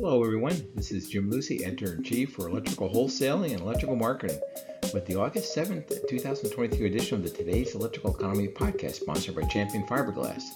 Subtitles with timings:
[0.00, 0.64] Hello, everyone.
[0.76, 4.38] This is Jim Lucy, editor in chief for electrical wholesaling and electrical marketing,
[4.94, 9.84] with the August 7th, 2023 edition of the Today's Electrical Economy podcast, sponsored by Champion
[9.88, 10.50] Fiberglass.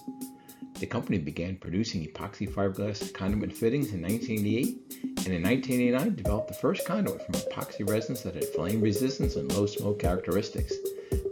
[0.78, 6.54] The company began producing epoxy fiberglass conduit fittings in 1988, and in 1989 developed the
[6.54, 10.72] first conduit from epoxy resins that had flame resistance and low smoke characteristics.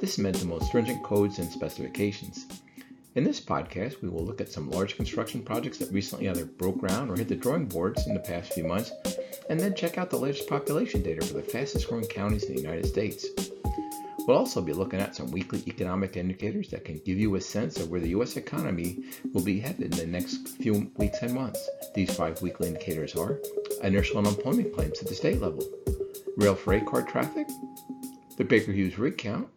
[0.00, 2.44] This meant the most stringent codes and specifications.
[3.16, 6.78] In this podcast, we will look at some large construction projects that recently either broke
[6.78, 8.92] ground or hit the drawing boards in the past few months,
[9.48, 12.62] and then check out the latest population data for the fastest growing counties in the
[12.62, 13.26] United States.
[14.28, 17.80] We'll also be looking at some weekly economic indicators that can give you a sense
[17.80, 18.36] of where the U.S.
[18.36, 21.68] economy will be headed in the next few weeks and months.
[21.96, 23.40] These five weekly indicators are
[23.82, 25.68] initial unemployment claims at the state level,
[26.36, 27.48] rail freight car traffic,
[28.36, 29.48] the Baker Hughes rig count,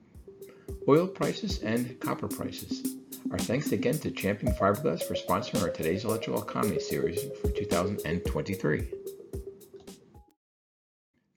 [0.87, 3.02] oil prices, and copper prices.
[3.31, 8.87] Our thanks again to Champion Fiberglass for sponsoring our Today's Electrical Economy series for 2023.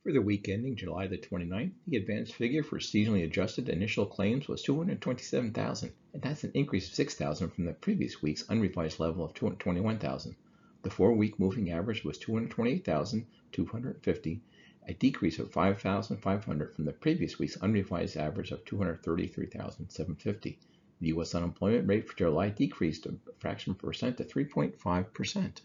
[0.02, 4.48] For the week ending July the 29th, the advanced figure for seasonally adjusted initial claims
[4.48, 9.32] was 227,000, and that's an increase of 6,000 from the previous week's unrevised level of
[9.34, 10.36] 221,000.
[10.82, 14.40] The four-week moving average was 228,250,
[14.88, 20.58] a decrease of 5,500 from the previous week's unrevised average of 233,750.
[21.00, 21.34] The U.S.
[21.34, 25.60] unemployment rate for July decreased a fraction of a percent to 3.5%.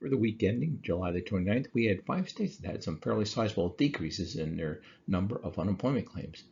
[0.00, 3.24] For the week ending July the 29th, we had five states that had some fairly
[3.24, 6.44] sizable decreases in their number of unemployment claims.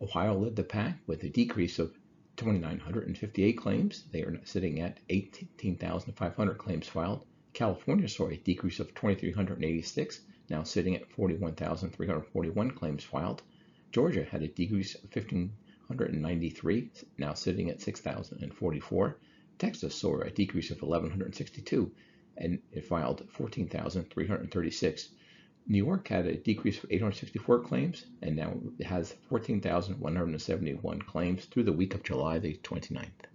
[0.00, 1.98] Ohio led the pack with a decrease of
[2.36, 4.04] 2,958 claims.
[4.12, 7.26] They are sitting at 18,500 claims filed.
[7.52, 13.42] California saw a decrease of 2,386, now sitting at 41,341 claims filed.
[13.90, 15.52] Georgia had a decrease of 15.
[15.90, 19.18] 193, now sitting at 6,044.
[19.58, 21.90] Texas saw a decrease of 1,162
[22.36, 25.08] and it filed 14,336.
[25.66, 31.64] New York had a decrease of 864 claims and now it has 14,171 claims through
[31.64, 33.26] the week of July the 29th.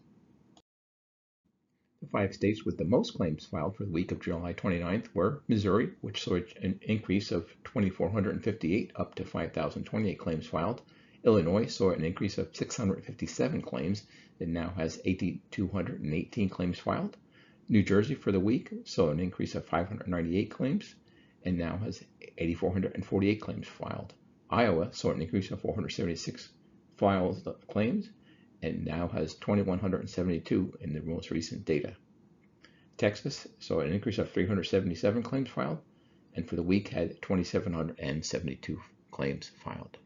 [2.01, 5.43] The five states with the most claims filed for the week of July 29th were
[5.49, 10.81] Missouri, which saw an increase of 2,458 up to 5,028 claims filed.
[11.25, 14.03] Illinois saw an increase of 657 claims.
[14.37, 17.17] It now has 8,218 claims filed.
[17.67, 20.93] New Jersey for the week saw an increase of 598 claims
[21.43, 22.03] and now has
[22.37, 24.13] 8,448 claims filed.
[24.51, 26.49] Iowa saw an increase of 476
[26.97, 28.07] filed claims
[28.61, 31.95] and now has 2,172 in the most recent data.
[32.97, 35.79] Texas saw an increase of 377 claims filed
[36.35, 39.97] and for the week had 2,772 claims filed.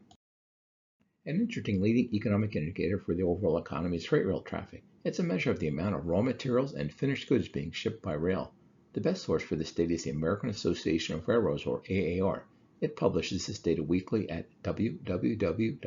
[1.26, 4.82] An interesting leading economic indicator for the overall economy is freight rail traffic.
[5.04, 8.14] It's a measure of the amount of raw materials and finished goods being shipped by
[8.14, 8.54] rail.
[8.94, 12.46] The best source for this data is the American Association of Railroads, or AAR.
[12.80, 15.84] It publishes this data weekly at www.aar.org.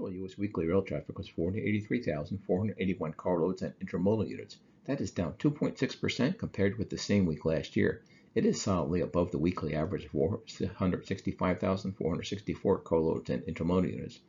[0.00, 0.36] U.S.
[0.36, 4.58] weekly rail traffic was 483,481 carloads and intermodal units.
[4.86, 8.02] That is down 2.6% compared with the same week last year.
[8.36, 14.20] It is solidly above the weekly average of 465,464 carloads and intermodal units.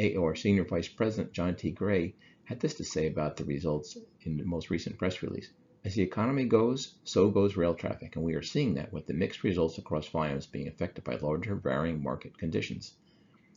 [0.00, 1.70] AAR Senior Vice President John T.
[1.70, 5.52] Gray had this to say about the results in the most recent press release.
[5.84, 9.14] As the economy goes, so goes rail traffic, and we are seeing that with the
[9.14, 12.96] mixed results across volumes being affected by larger varying market conditions.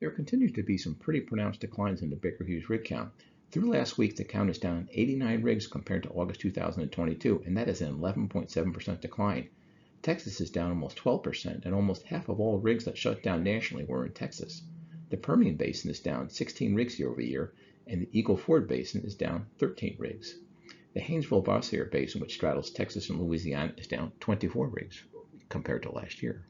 [0.00, 3.12] There continues to be some pretty pronounced declines in the Baker Hughes rig count.
[3.52, 7.68] Through last week, the count is down 89 rigs compared to August 2022, and that
[7.68, 9.48] is an 11.7% decline.
[10.02, 13.84] Texas is down almost 12%, and almost half of all rigs that shut down nationally
[13.84, 14.62] were in Texas.
[15.10, 17.52] The Permian Basin is down 16 rigs year over year,
[17.86, 20.36] and the Eagle Ford Basin is down 13 rigs.
[20.94, 25.04] The Haynesville Bossier Basin, which straddles Texas and Louisiana, is down 24 rigs
[25.48, 26.44] compared to last year.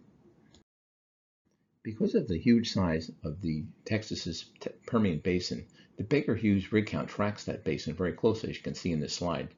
[1.86, 4.46] Because of the huge size of the Texas's
[4.86, 5.66] Permian Basin,
[5.96, 8.98] the Baker Hughes rig count tracks that basin very closely, as you can see in
[8.98, 9.50] this slide.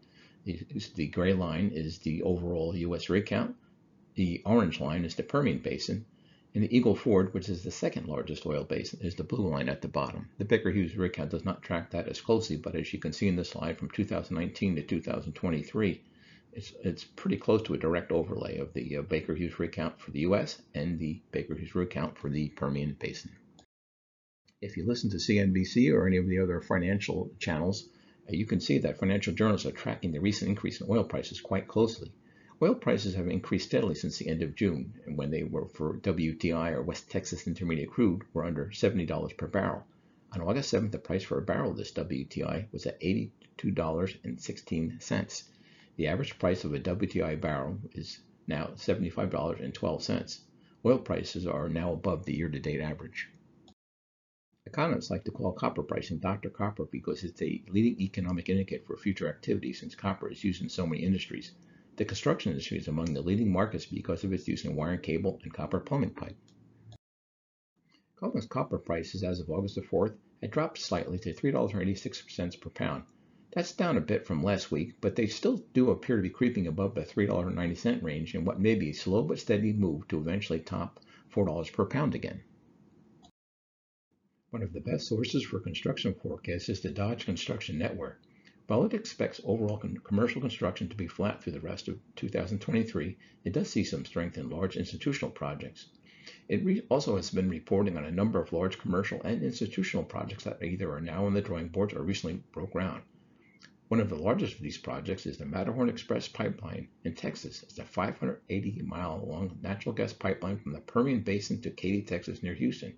[0.45, 0.61] The,
[0.95, 3.09] the gray line is the overall U.S.
[3.09, 3.57] rig count.
[4.15, 6.05] The orange line is the Permian Basin,
[6.55, 9.71] and the Eagle Ford, which is the second largest oil basin, is the blue line
[9.71, 10.29] at the bottom.
[10.37, 13.15] The Baker Hughes rig count does not track that as closely, but as you can
[13.15, 16.03] see in this slide, from 2019 to 2023,
[16.59, 20.01] it's, it's pretty close to a direct overlay of the uh, Baker Hughes rig count
[20.01, 20.61] for the U.S.
[20.75, 23.31] and the Baker Hughes rig count for the Permian Basin.
[24.61, 27.89] If you listen to CNBC or any of the other financial channels,
[28.29, 31.41] uh, you can see that financial journals are tracking the recent increase in oil prices
[31.41, 32.11] quite closely.
[32.61, 35.99] Oil prices have increased steadily since the end of June, and when they were for
[35.99, 39.87] WTI or West Texas Intermediate crude were under $70 per barrel.
[40.33, 45.45] On August 7th, the price for a barrel of this WTI was at $82.16.
[45.99, 50.41] The average price of a WTI barrel is now $75.12.
[50.85, 53.29] Oil prices are now above the year-to-date average.
[54.65, 56.51] Economists like to call copper pricing Dr.
[56.51, 60.69] Copper because it's a leading economic indicator for future activity since copper is used in
[60.69, 61.51] so many industries.
[61.97, 65.03] The construction industry is among the leading markets because of its use in wire and
[65.03, 66.37] cable and copper plumbing pipe.
[68.15, 73.03] Goldman's copper prices as of August the 4th had dropped slightly to $3.86 per pound,
[73.51, 76.67] that's down a bit from last week, but they still do appear to be creeping
[76.67, 80.61] above the $3.90 range in what may be a slow but steady move to eventually
[80.61, 81.01] top
[81.33, 82.43] $4 per pound again.
[84.51, 88.21] One of the best sources for construction forecasts is the Dodge Construction Network.
[88.67, 93.53] While it expects overall commercial construction to be flat through the rest of 2023, it
[93.55, 95.87] does see some strength in large institutional projects.
[96.49, 100.63] It also has been reporting on a number of large commercial and institutional projects that
[100.63, 103.03] either are now on the drawing boards or recently broke ground.
[103.89, 107.63] One of the largest of these projects is the Matterhorn Express pipeline in Texas.
[107.63, 112.43] It's a 580 mile long natural gas pipeline from the Permian Basin to Katy, Texas,
[112.43, 112.93] near Houston.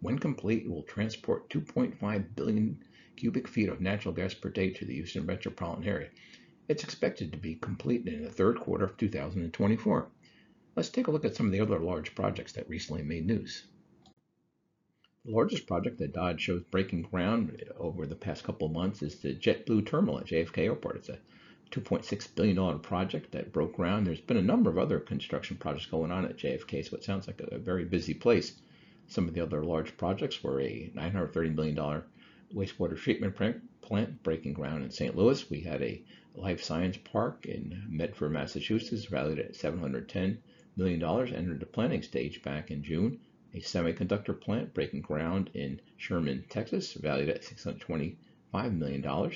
[0.00, 2.82] When complete, it will transport 2.5 billion
[3.14, 6.08] cubic feet of natural gas per day to the Houston metropolitan area.
[6.66, 10.08] It's expected to be completed in the third quarter of 2024.
[10.74, 13.66] Let's take a look at some of the other large projects that recently made news.
[15.24, 19.20] The largest project that Dodge shows breaking ground over the past couple of months is
[19.20, 20.96] the JetBlue terminal at JFK Airport.
[20.96, 21.20] It's a
[21.70, 24.04] $2.6 billion project that broke ground.
[24.04, 27.28] There's been a number of other construction projects going on at JFK, so it sounds
[27.28, 28.60] like a, very busy place.
[29.06, 32.02] Some of the other large projects were a $930 million
[32.52, 33.36] wastewater treatment
[33.80, 35.16] plant breaking ground in St.
[35.16, 35.48] Louis.
[35.48, 36.02] We had a
[36.34, 40.38] life science park in Medford, Massachusetts, valued at $710
[40.76, 43.20] million, entered the planning stage back in June
[43.54, 48.16] a semiconductor plant breaking ground in Sherman, Texas, valued at $625
[48.72, 49.32] million.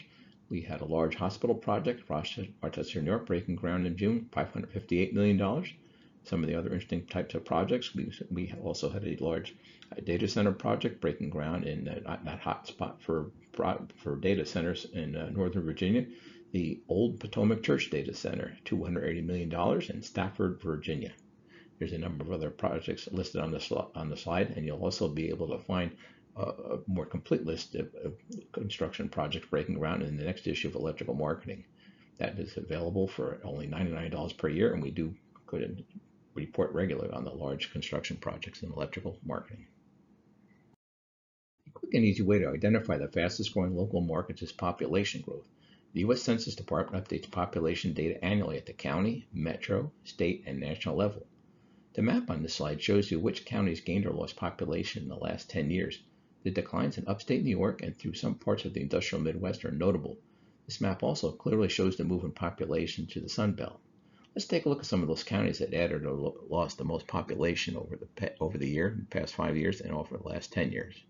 [0.49, 5.65] We had a large hospital project, Rochester, New York, breaking ground in June, $558 million.
[6.25, 9.55] Some of the other interesting types of projects, we, we also had a large
[10.05, 15.15] data center project breaking ground in uh, that hot spot for, for data centers in
[15.15, 16.07] uh, Northern Virginia,
[16.53, 21.13] the Old Potomac Church Data Center, $280 million in Stafford, Virginia.
[21.79, 25.09] There's a number of other projects listed on the, on the slide, and you'll also
[25.09, 25.91] be able to find
[26.37, 28.15] a, a more complete list of, of,
[28.53, 31.65] construction projects breaking ground in the next issue of Electrical Marketing.
[32.19, 35.15] That is available for only $99 per year, and we do
[35.47, 35.85] could
[36.35, 39.67] report regularly on the large construction projects in electrical marketing.
[41.67, 45.47] A quick and easy way to identify the fastest growing local markets is population growth.
[45.93, 46.23] The U.S.
[46.23, 51.27] Census Department updates population data annually at the county, metro, state, and national level.
[51.97, 55.17] The map on this slide shows you which counties gained or lost population in the
[55.17, 56.03] last 10 years.
[56.43, 59.71] The declines in upstate New York and through some parts of the industrial Midwest are
[59.71, 60.19] notable.
[60.67, 63.81] This map also clearly shows the move in population to the Sun Belt.
[64.35, 67.07] Let's take a look at some of those counties that added or lost the most
[67.07, 70.73] population over the over the year, the past five years, and over the last 10
[70.73, 71.03] years.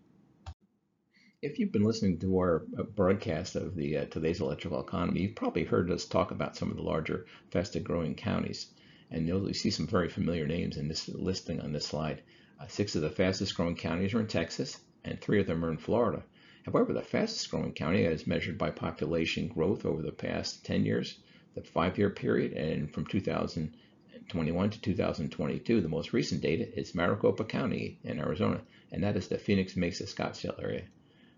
[1.41, 5.35] If you've been listening to our uh, broadcast of the uh, today's electrical economy, you've
[5.35, 8.67] probably heard us talk about some of the larger, fastest growing counties
[9.11, 12.21] and you'll see some very familiar names in this listing on this slide.
[12.59, 15.71] Uh, six of the fastest growing counties are in Texas, and three of them are
[15.71, 16.23] in Florida.
[16.65, 21.17] However, the fastest growing county, as measured by population growth over the past 10 years,
[21.55, 27.99] the five-year period, and from 2021 to 2022, the most recent data is Maricopa County
[28.03, 28.61] in Arizona,
[28.91, 30.83] and that is the Phoenix Mesa Scottsdale area.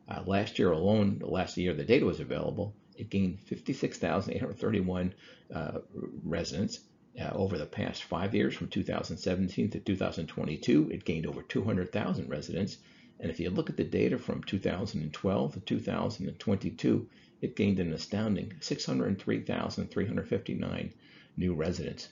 [0.08, 5.14] Uh, last year alone, the last year the data was available, it gained 56,831
[5.54, 5.80] uh,
[6.24, 6.80] residents.
[7.20, 12.78] Uh, over the past five years, from 2017 to 2022, it gained over 200,000 residents.
[13.20, 17.10] And if you look at the data from 2012 to 2022,
[17.42, 20.94] it gained an astounding 603,359
[21.36, 22.08] new residents.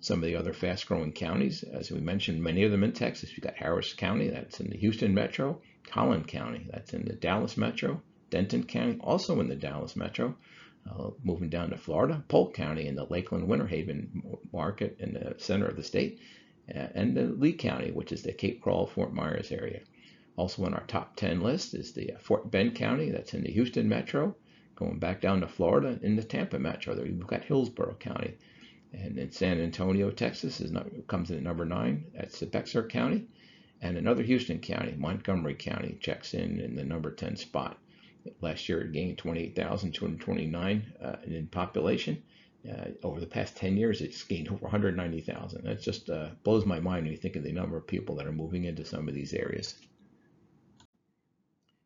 [0.00, 3.30] Some of the other fast growing counties, as we mentioned, many of them in Texas.
[3.30, 7.56] We've got Harris County, that's in the Houston metro, Collin County, that's in the Dallas
[7.56, 8.00] metro,
[8.30, 10.36] Denton County, also in the Dallas metro.
[10.90, 15.34] Uh, moving down to Florida, Polk County in the Lakeland Winter Haven market in the
[15.38, 16.18] center of the state,
[16.68, 19.80] and the Lee County, which is the Cape Coral, Fort Myers area.
[20.36, 23.52] Also on our top 10 list is the uh, Fort Bend County, that's in the
[23.52, 24.34] Houston metro.
[24.74, 28.34] Going back down to Florida in the Tampa metro, there we've got Hillsborough County.
[28.92, 32.06] And then San Antonio, Texas, is not, comes in at number nine.
[32.14, 33.26] That's Bexar County.
[33.80, 37.78] And another Houston County, Montgomery County, checks in in the number 10 spot.
[38.40, 42.22] Last year, it gained 28,229 uh, in population.
[42.68, 45.64] Uh, over the past 10 years, it's gained over 190,000.
[45.64, 48.26] That just uh, blows my mind when you think of the number of people that
[48.26, 49.74] are moving into some of these areas.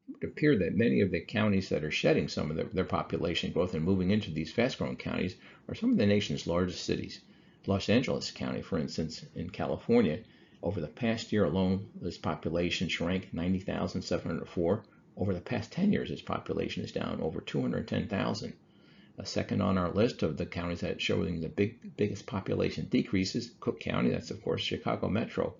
[0.08, 2.84] It would appear that many of the counties that are shedding some of their, their
[2.84, 5.36] population growth and moving into these fast-growing counties
[5.68, 7.22] are some of the nation's largest cities.
[7.66, 10.20] Los Angeles County, for instance, in California,
[10.62, 14.84] over the past year alone, this population shrank 90,704
[15.16, 18.52] over the past 10 years, its population is down over 210,000.
[19.18, 23.52] A second on our list of the counties that showing the big, biggest population decreases,
[23.60, 25.54] Cook County, that's of course Chicago Metro.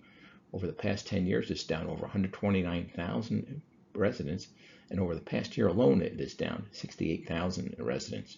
[0.53, 3.61] Over the past 10 years, it's down over 129,000
[3.95, 4.47] residents,
[4.91, 8.37] and over the past year alone, it is down 68,000 residents.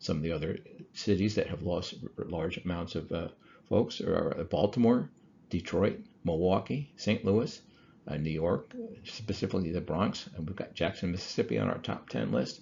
[0.00, 0.58] Some of the other
[0.92, 3.28] cities that have lost large amounts of uh,
[3.68, 5.08] folks are Baltimore,
[5.50, 7.24] Detroit, Milwaukee, St.
[7.24, 7.67] Louis, uh,
[8.16, 8.74] New York,
[9.04, 10.28] specifically the Bronx.
[10.34, 12.60] And we've got Jackson, Mississippi on our top 10 list,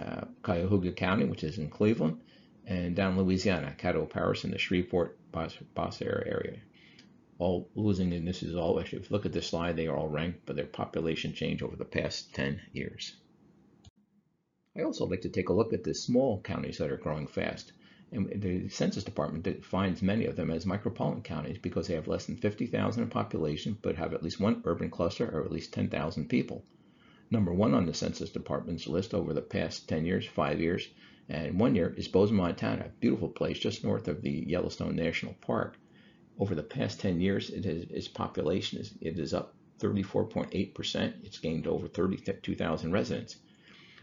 [0.00, 2.20] uh, Cuyahoga County, which is in Cleveland,
[2.66, 6.58] and down Louisiana, Caddo Parish in the Shreveport, Bossier area.
[7.38, 9.96] All losing, and this is all, actually, if you look at this slide, they are
[9.96, 13.14] all ranked by their population change over the past 10 years.
[14.76, 17.72] I also like to take a look at the small counties that are growing fast.
[18.10, 22.24] And the Census Department defines many of them as micropolitan counties because they have less
[22.24, 26.28] than 50,000 in population but have at least one urban cluster or at least 10,000
[26.28, 26.64] people.
[27.30, 30.88] Number one on the Census Department's list over the past 10 years, five years,
[31.28, 35.34] and one year is Bozeman, Montana, a beautiful place just north of the Yellowstone National
[35.42, 35.76] Park.
[36.38, 41.24] Over the past 10 years, it has, its population is, it is up 34.8%.
[41.24, 43.36] It's gained over 32,000 residents.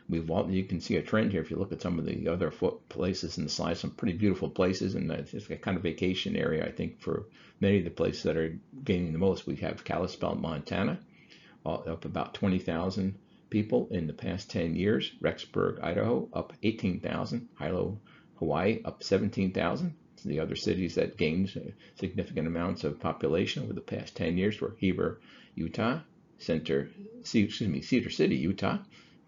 [0.07, 2.51] We've you can see a trend here if you look at some of the other
[2.89, 6.63] places in the slide, some pretty beautiful places, and it's a kind of vacation area,
[6.63, 7.25] I think, for
[7.59, 9.47] many of the places that are gaining the most.
[9.47, 10.99] We have Kalispell, Montana,
[11.65, 13.15] up about 20,000
[13.49, 15.11] people in the past 10 years.
[15.21, 17.49] Rexburg, Idaho, up 18,000.
[17.57, 17.99] Hilo,
[18.35, 19.95] Hawaii, up 17,000.
[20.23, 24.75] The other cities that gained significant amounts of population over the past 10 years were
[24.77, 25.19] Heber,
[25.55, 26.01] Utah,
[26.37, 28.77] Center, excuse me, Cedar City, Utah,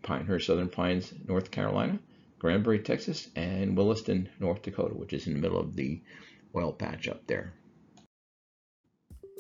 [0.04, 2.00] Pinehurst, Southern Pines, North Carolina,
[2.40, 6.02] Granbury, Texas, and Williston, North Dakota, which is in the middle of the
[6.56, 7.54] oil patch up there.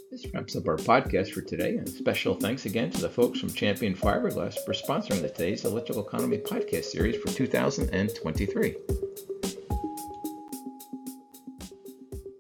[0.10, 1.76] This wraps up our podcast for today.
[1.76, 6.38] And special thanks again to the folks from Champion Fiberglass for sponsoring today's Electrical Economy
[6.38, 8.76] podcast series for 2023.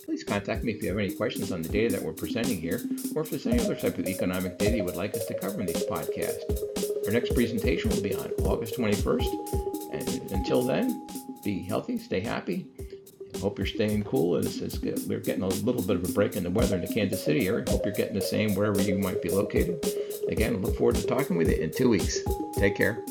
[0.05, 2.81] Please contact me if you have any questions on the data that we're presenting here,
[3.13, 5.59] or if there's any other type of economic data you would like us to cover
[5.59, 6.76] in these podcasts.
[7.07, 9.93] Our next presentation will be on August 21st.
[9.93, 11.07] And until then,
[11.41, 12.67] be healthy, stay happy.
[13.39, 14.35] Hope you're staying cool.
[14.35, 17.23] It's we're getting a little bit of a break in the weather in the Kansas
[17.23, 17.63] City area.
[17.69, 19.87] Hope you're getting the same wherever you might be located.
[20.27, 22.19] Again, look forward to talking with you in two weeks.
[22.57, 23.05] Take care.